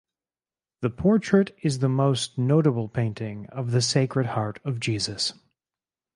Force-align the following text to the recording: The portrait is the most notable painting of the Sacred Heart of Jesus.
The 0.81 0.89
portrait 0.89 1.55
is 1.61 1.77
the 1.77 1.87
most 1.87 2.35
notable 2.35 2.89
painting 2.89 3.45
of 3.51 3.69
the 3.69 3.83
Sacred 3.83 4.25
Heart 4.29 4.57
of 4.65 4.79
Jesus. 4.79 5.33